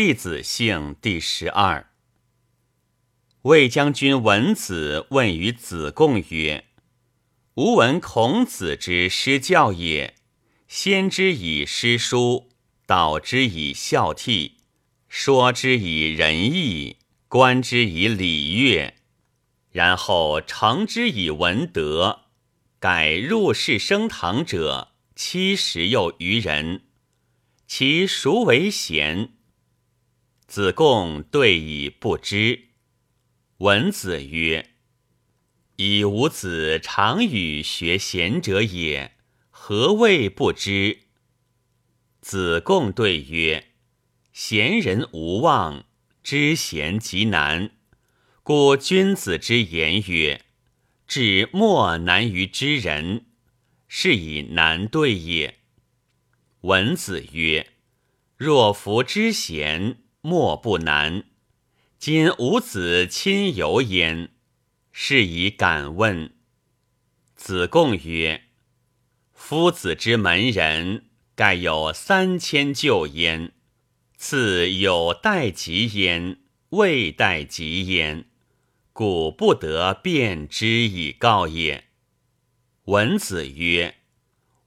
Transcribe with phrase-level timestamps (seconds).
[0.00, 1.90] 弟子姓第十二。
[3.42, 6.66] 魏将军文子问于子贡曰
[7.58, 10.14] ：“吾闻孔子之师教也，
[10.68, 12.48] 先之以诗书，
[12.86, 14.52] 导之以孝悌，
[15.08, 18.94] 说之以仁义，观之以礼乐，
[19.72, 22.20] 然后成之以文德。
[22.78, 26.82] 改入世升堂者七十又余人，
[27.66, 29.32] 其孰为贤？”
[30.48, 32.68] 子贡对以不知。
[33.58, 34.70] 文子曰
[35.76, 39.12] ：“以吾子常与学贤者也，
[39.50, 41.00] 何谓不知？”
[42.22, 43.72] 子贡对曰
[44.32, 45.84] ：“贤人无望，
[46.22, 47.72] 知贤极难。
[48.42, 50.40] 故君子之言曰
[51.06, 53.26] ：‘至莫难于知人’，
[53.86, 55.58] 是以难对也。”
[56.62, 57.74] 文子曰
[58.38, 61.24] ：“若夫知贤，莫不难。”
[61.98, 64.30] 今吾子亲游焉，
[64.92, 66.32] 是以敢问。
[67.34, 68.44] 子贡曰
[69.34, 73.52] ：“夫子之门人，盖有三千旧焉。
[74.16, 76.38] 次有待及焉，
[76.70, 78.24] 未待及焉，
[78.92, 81.88] 故不得辩之以告也。”
[82.86, 83.96] 文子曰：“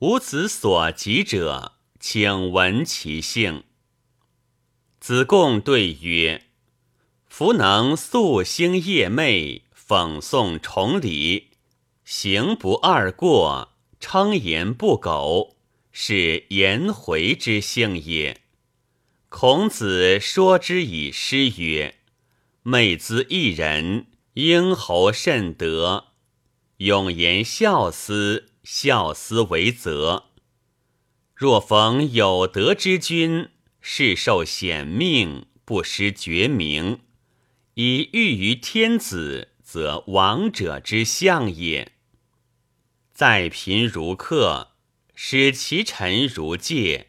[0.00, 3.62] 吾子所及者，请闻其姓。”
[5.02, 6.44] 子贡对曰：
[7.26, 11.48] 夫能夙兴夜寐，讽诵崇礼，
[12.04, 15.56] 行不贰过，称言不苟，
[15.90, 18.42] 是颜回之性也。
[19.28, 21.96] 孔子说之以诗曰
[22.62, 26.12] ：“寐兹一人，婴侯甚德。
[26.76, 30.26] 永言孝思，孝思为泽。
[31.34, 33.48] 若逢有德之君，
[33.82, 37.00] 是受显命，不失绝名。”
[37.74, 41.92] 以喻于天子，则王者之相也。
[43.14, 44.72] 在贫如客，
[45.14, 47.08] 使其臣如戒，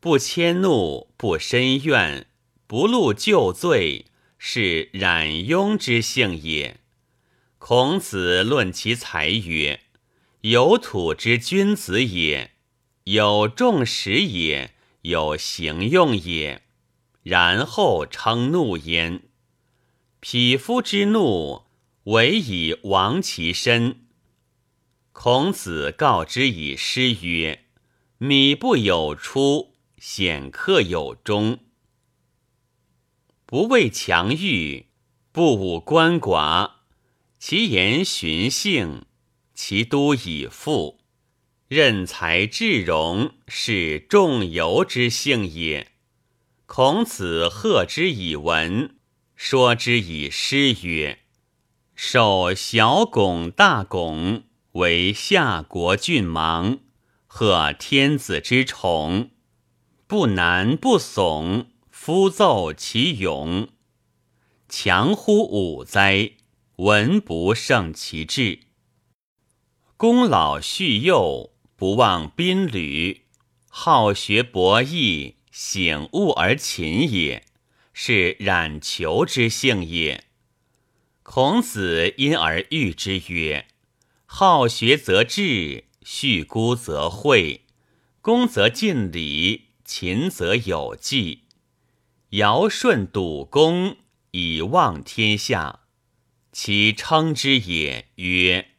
[0.00, 2.26] 不迁怒，不申怨，
[2.66, 6.80] 不露旧罪，是冉雍之性也。
[7.58, 9.80] 孔子论其才曰
[10.42, 12.50] ：“有土之君子也，
[13.04, 14.73] 有众识也，
[15.04, 16.60] 有行用也。”
[17.24, 19.22] 然后称怒焉。
[20.20, 21.62] 匹夫之怒，
[22.04, 24.06] 唯以亡其身。
[25.12, 27.64] 孔子告之以诗曰
[28.18, 31.60] ：“米不有出，显客有终。
[33.46, 34.86] 不畏强欲，
[35.32, 36.72] 不侮鳏寡。
[37.38, 39.06] 其言循性，
[39.54, 41.00] 其都以富。
[41.74, 45.88] 任才治容，是仲由之性也。
[46.66, 48.94] 孔子贺之以文。”
[49.36, 51.18] 说之以诗曰
[51.96, 56.78] ：“受小拱大拱，为夏国郡王，
[57.26, 59.30] 贺天子之宠，
[60.06, 63.68] 不难不耸，夫奏其勇，
[64.68, 66.30] 强乎武哉！
[66.76, 68.60] 文不胜其志。
[69.96, 73.22] 公老恤幼，不忘宾旅，
[73.68, 77.44] 好学博弈，醒悟而勤也。”
[77.96, 80.24] 是冉求之性也。
[81.22, 83.68] 孔子因而喻之曰
[84.26, 87.62] ：“好学则智，恤孤则惠，
[88.20, 91.44] 恭则尽礼，勤则有纪。
[92.30, 93.96] 尧舜笃公，
[94.32, 95.82] 以望天下。
[96.50, 98.72] 其称之也，曰：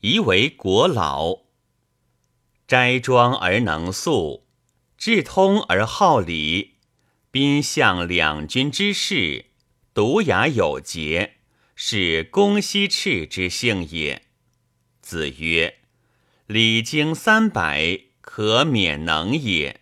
[0.00, 1.45] 宜为国老。
[2.66, 4.46] 斋庄而能素，
[4.96, 6.74] 志通而好礼。”
[7.30, 9.46] 宾相两君之事，
[9.92, 11.34] 独雅有节，
[11.74, 14.22] 是公西赤之性也。
[15.02, 15.80] 子曰
[16.46, 19.80] ：“礼经三百，可免能也；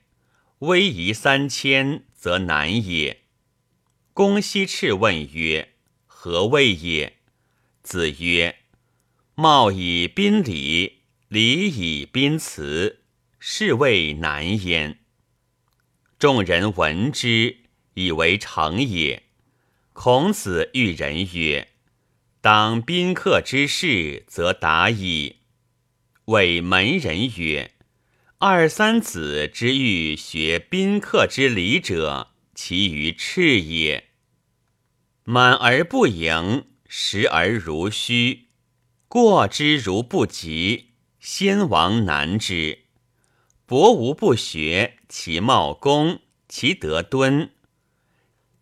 [0.59, 3.23] 威仪三千，则难也。”
[4.13, 5.75] 公西赤问曰
[6.07, 7.19] ：“何谓也？”
[7.85, 8.57] 子曰
[9.37, 10.94] ：“貌以宾礼，
[11.35, 13.01] 礼以宾辞，
[13.41, 15.01] 是谓难焉。”
[16.17, 17.57] 众人闻之，
[17.95, 19.25] 以为成也。
[19.93, 21.71] 孔子喻人曰
[22.41, 25.39] ：“当宾客之事，则达矣。”
[26.27, 27.73] 谓门人曰
[28.39, 34.11] ：“二三子之欲学宾客之礼者，其于赤也。
[35.25, 38.51] 满而不盈，实而如虚，
[39.09, 40.91] 过之如不及，
[41.25, 42.81] 先王难之。”
[43.65, 47.51] 博无不学，其貌恭，其德敦。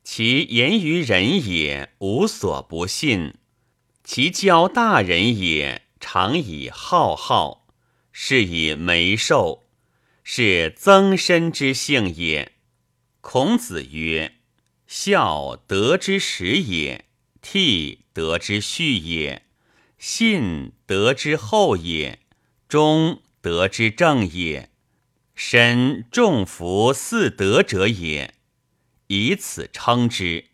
[0.04, 3.32] 其言于人也，无所不信；
[4.04, 7.66] 其教大人也，常以浩浩，
[8.12, 9.64] 是以眉寿，
[10.22, 12.52] 是增身之性也。
[13.20, 14.36] 孔子曰
[14.86, 17.06] ：“孝德之始也，
[17.42, 19.46] 悌德之序也，
[19.98, 22.20] 信德之后也，
[22.72, 24.70] 忠德之正也。
[25.34, 28.32] 身重服四德者也。”
[29.08, 30.46] 以此称之，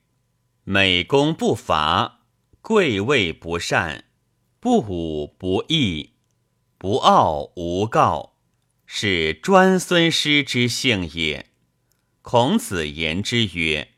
[0.64, 2.22] 美功不伐，
[2.60, 4.06] 贵位不善，
[4.58, 6.14] 不武不义，
[6.76, 8.34] 不傲无告，
[8.84, 11.46] 是专孙师之性也。
[12.22, 13.92] 孔子言之曰：“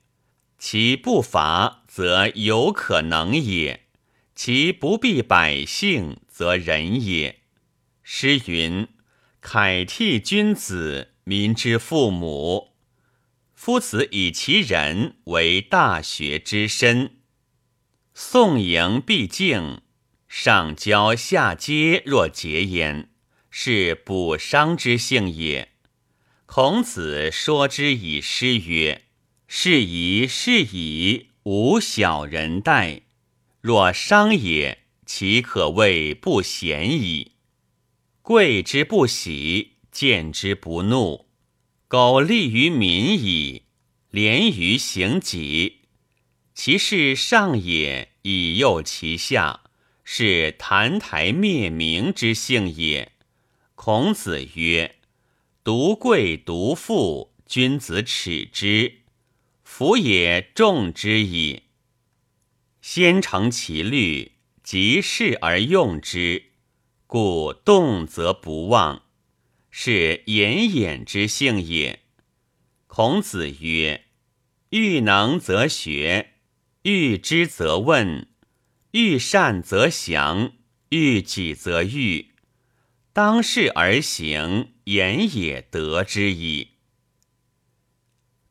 [0.61, 3.87] 其不伐，则有可能也；
[4.35, 7.39] 其不避百姓，则仁也。”
[8.13, 8.89] 诗云
[9.41, 12.73] ：“凯替君子，民之父母。”
[13.55, 17.19] 夫子以其人为大学之身，
[18.13, 19.83] 宋迎必敬，
[20.27, 23.11] 上交下接若节焉，
[23.49, 25.71] 是补伤之性也。
[26.47, 29.05] 孔子说之以诗曰
[29.47, 33.03] ：“是宜是矣，无小人待。
[33.61, 37.37] 若伤也，其可谓不贤矣。
[38.31, 41.27] 贵之不喜，见之不怒。”
[41.91, 43.65] 苟利于民矣，
[44.13, 45.81] 廉于行己，
[46.55, 49.63] 其事上也，以诱其下，
[50.05, 53.11] 是澹台灭明之性也。
[53.75, 54.95] 孔子曰
[55.65, 59.01] ：“独贵独富，君子耻之，
[59.65, 61.65] 夫也重之矣。
[62.81, 66.50] 先成其律，及事而用之，
[67.11, 69.03] 故动则不忘。”
[69.69, 72.05] 是言衍之性也。
[72.87, 74.05] 孔子曰
[74.71, 76.35] ：“欲能则学，
[76.83, 78.29] 欲知则问，
[78.93, 80.53] 欲善则详，
[80.91, 82.31] 欲己则欲。
[83.13, 86.69] 当事而行，言也得之矣。”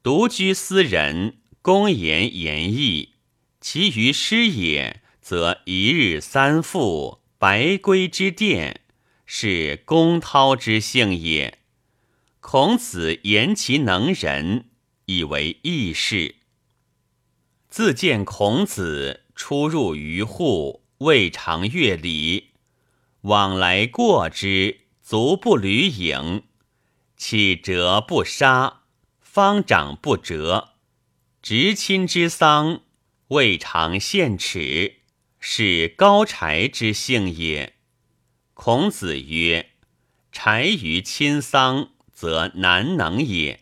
[0.04, 3.16] 独居斯人，公言言义，
[3.62, 8.82] 其余师也，则一日三复，白圭之殿。
[9.32, 11.60] 是公涛之姓也。
[12.40, 14.70] 孔子言其能人，
[15.06, 16.38] 以为义士。
[17.70, 22.54] 自见孔子出入于户，未尝乐礼，
[23.22, 26.46] 往来过之，足不履影。
[27.16, 28.82] 启折不杀，
[29.22, 30.70] 方长不折。
[31.44, 32.82] 执亲之丧，
[33.28, 34.99] 未尝献耻，
[35.40, 37.74] 是高柴之性也。
[38.54, 39.72] 孔子曰
[40.32, 43.60] ：“柴于亲丧，则难能也；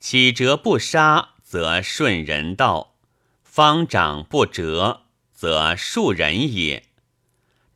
[0.00, 2.94] 岂折不杀，则顺人道；
[3.42, 5.02] 方长不折，
[5.32, 6.84] 则庶人也。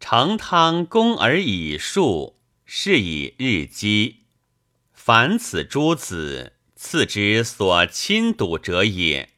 [0.01, 2.35] 成汤公而以恕，
[2.65, 4.23] 是以日积。
[4.93, 9.29] 凡此诸子，次之所亲笃者也。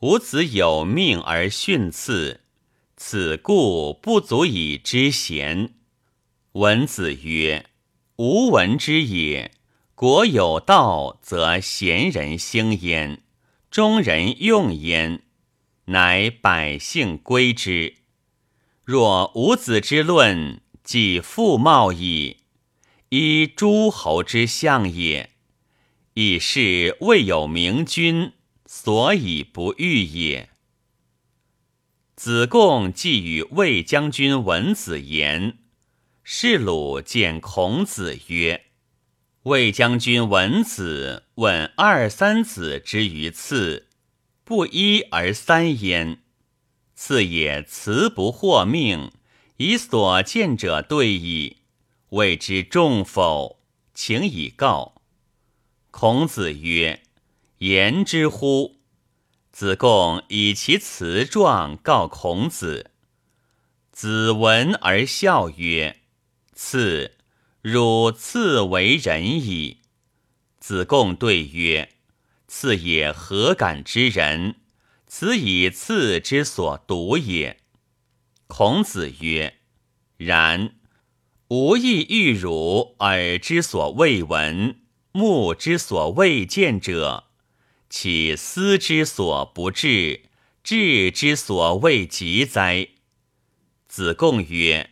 [0.00, 2.40] 吾子有命而训次，
[3.02, 5.72] 此故不足以知贤。”
[6.52, 7.64] 文子曰
[8.16, 9.52] ：“吾闻之也。
[9.94, 13.22] 国有道，则贤人兴焉，
[13.70, 15.22] 中人用焉，
[15.86, 17.94] 乃百姓归之。
[18.84, 22.36] 若吾子之论，即父茂矣，
[23.08, 25.30] 依诸侯之相也。
[26.12, 28.32] 以是未有明君，
[28.66, 30.50] 所以不遇也。”
[32.22, 35.56] 子贡既与魏将军文子言。
[36.22, 38.66] 士鲁见孔子曰
[39.44, 43.88] ：“魏将军闻子问二三子之于次，
[44.44, 46.18] 不一而三焉。
[46.94, 49.12] 次也辞不获命，
[49.56, 51.56] 以所见者对矣。
[52.10, 53.62] 谓之重否？
[53.94, 55.00] 请以告。”
[55.90, 57.00] 孔子曰
[57.60, 58.76] ：“言之乎？”
[59.60, 62.92] 子贡以其辞状告孔子。
[63.92, 66.00] 子闻而笑曰。
[66.54, 67.18] 赐
[67.60, 69.82] 汝赐为人矣。
[70.60, 71.90] 子贡对曰
[72.48, 74.54] ：“赐也何敢之人？
[75.06, 77.58] 此以赐之所独也。”
[78.48, 79.58] 孔子曰
[80.16, 80.76] ：“然。
[81.48, 84.80] 吾亦欲汝耳之所未闻，
[85.12, 87.24] 目之所未见者，
[87.90, 90.22] 岂思之所不至，
[90.62, 92.88] 志之所未及哉？”
[93.86, 94.88] 子贡曰。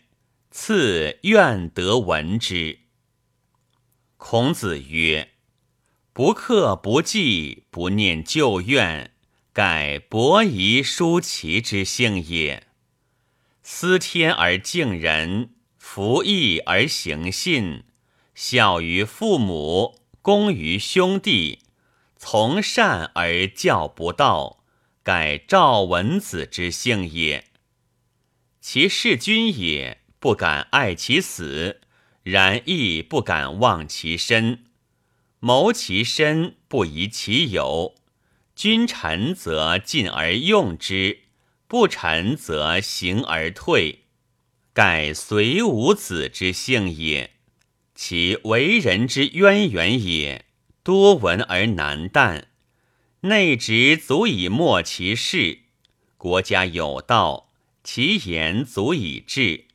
[0.51, 2.81] 赐愿得闻之。
[4.17, 5.35] 孔子曰
[6.13, 9.13] ：“不克不计，不念旧怨，
[9.53, 12.67] 盖伯夷叔齐之性也。
[13.63, 17.85] 思天而敬人，服义而行信，
[18.35, 21.61] 孝于父母，恭于兄弟，
[22.19, 24.65] 从善而教不道，
[25.05, 27.45] 盖赵文子之性也。
[28.61, 31.81] 其弑君也，不敢爱其死，
[32.25, 34.65] 然亦不敢忘其身。
[35.39, 37.95] 谋其身，不疑其有。
[38.57, 41.21] 君臣则进而用之，
[41.69, 44.07] 不臣则行而退。
[44.75, 47.31] 盖随五子之性也。
[47.95, 50.45] 其为人之渊源也，
[50.89, 52.47] 多闻而难淡。
[53.21, 55.59] 内直足以默其事，
[56.17, 57.51] 国家有道。
[57.85, 59.67] 其言足以治，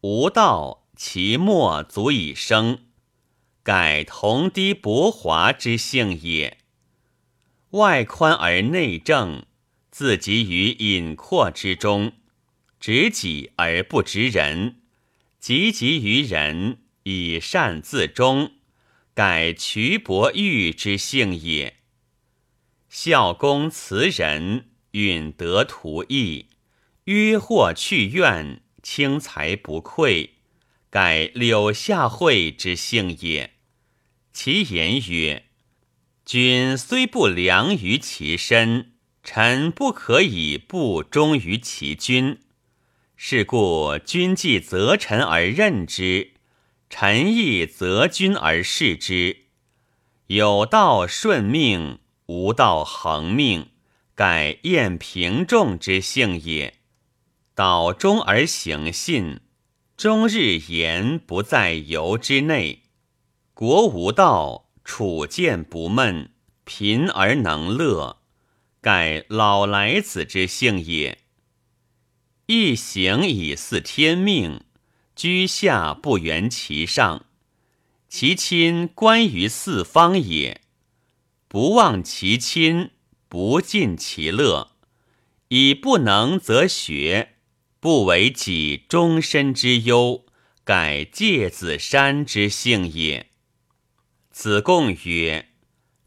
[0.00, 2.78] 无道其末足以生。
[3.62, 6.56] 改同低薄华之性也。
[7.72, 9.44] 外宽而内正，
[9.90, 12.12] 自极于隐阔之中，
[12.80, 14.76] 执己而不执人，
[15.38, 18.52] 积极于人以善自忠，
[19.14, 21.76] 改瞿伯玉之性也。
[22.88, 26.48] 孝公慈人，允得图义。
[27.04, 30.34] 约或去怨，轻财不愧，
[30.90, 33.52] 盖柳下惠之性也。
[34.32, 35.44] 其言曰
[36.26, 42.40] ：“君虽不良于其身，臣不可以不忠于其君。
[43.16, 46.33] 是故君既责臣而任之，
[46.96, 49.46] 臣亦择君而事之。
[50.28, 53.70] 有道顺命，无道恒命，
[54.14, 56.74] 盖晏平众之性也。”
[57.52, 59.40] 道忠而行信，
[59.96, 62.82] 终日言不在由之内。
[63.54, 66.30] 国无道，处见不闷，
[66.62, 68.18] 贫而能乐，
[68.80, 71.18] 盖老来子之性也。
[72.46, 74.60] 一行以似天命，
[75.16, 77.26] 居下不圆其上，
[78.08, 80.60] 其亲观于四方也。
[81.46, 82.90] 不忘其亲，
[83.28, 84.72] 不尽其乐，
[85.48, 87.30] 以不能则学。
[87.78, 90.24] 不为己终身之忧，
[90.64, 93.30] 改介子山之性也。
[94.30, 95.50] 子贡曰：“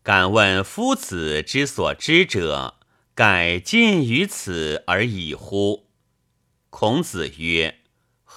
[0.01, 2.79] 敢问夫子之所知者，
[3.13, 5.87] 改尽于此而已乎？”
[6.71, 7.81] 孔子曰：“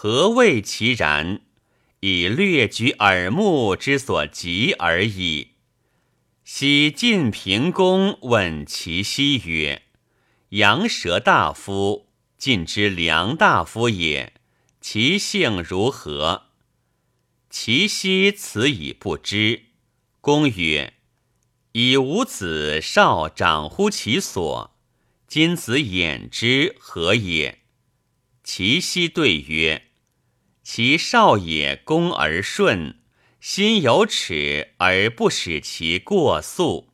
[0.03, 1.43] 何谓其然？
[2.01, 5.49] 以略举耳目之所及而已。”
[6.43, 9.83] 昔晋平公问其西曰
[10.57, 12.07] ：“羊舌大夫。”
[12.39, 14.33] 晋之良大夫也，
[14.81, 16.45] 其性如何？
[17.51, 19.65] 其奚此以不知。
[20.23, 20.95] 公曰
[21.73, 24.75] ：“以吾子少长乎其所，
[25.29, 27.59] 今子掩之何也？”
[28.43, 29.89] 其奚对曰
[30.73, 33.01] ：“其少也，恭而顺，
[33.41, 36.93] 心有耻而不使其过速；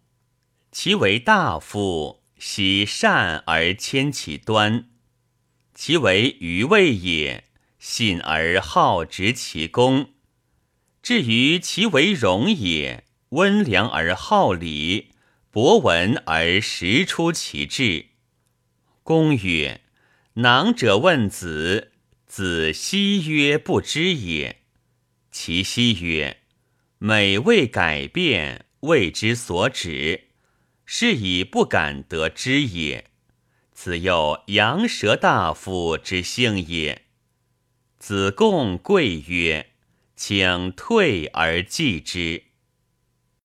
[0.72, 4.88] 其为大夫，喜善而谦其端。”
[5.76, 7.44] 其为愚魏也，
[7.78, 10.06] 信而好执其功；
[11.02, 15.10] 至于其为荣也，温良而好礼，
[15.50, 18.06] 博闻而识出其志。
[19.02, 19.82] 公曰
[20.40, 21.92] ：“囊者问子，
[22.26, 24.62] 子奚曰不知也。”
[25.30, 26.38] 其奚曰
[26.98, 30.28] ：“美未改变，未之所指，
[30.84, 33.10] 是以不敢得知也。”
[33.72, 37.02] 此又羊舌大夫之性也。
[37.98, 39.72] 子贡贵曰
[40.16, 42.44] ：“请退而继之。”